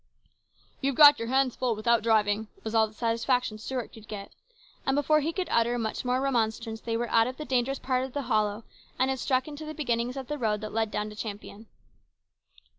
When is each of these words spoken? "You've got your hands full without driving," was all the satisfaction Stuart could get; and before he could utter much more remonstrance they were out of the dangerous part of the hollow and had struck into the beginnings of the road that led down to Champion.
"You've 0.81 0.95
got 0.95 1.19
your 1.19 1.27
hands 1.27 1.55
full 1.55 1.75
without 1.75 2.01
driving," 2.01 2.47
was 2.63 2.73
all 2.73 2.87
the 2.87 2.93
satisfaction 2.95 3.59
Stuart 3.59 3.93
could 3.93 4.07
get; 4.07 4.31
and 4.83 4.95
before 4.95 5.19
he 5.19 5.31
could 5.31 5.47
utter 5.51 5.77
much 5.77 6.03
more 6.03 6.19
remonstrance 6.19 6.81
they 6.81 6.97
were 6.97 7.11
out 7.11 7.27
of 7.27 7.37
the 7.37 7.45
dangerous 7.45 7.77
part 7.77 8.03
of 8.03 8.13
the 8.13 8.23
hollow 8.23 8.63
and 8.97 9.11
had 9.11 9.19
struck 9.19 9.47
into 9.47 9.63
the 9.63 9.75
beginnings 9.75 10.17
of 10.17 10.25
the 10.27 10.39
road 10.39 10.59
that 10.61 10.73
led 10.73 10.89
down 10.89 11.11
to 11.11 11.15
Champion. 11.15 11.67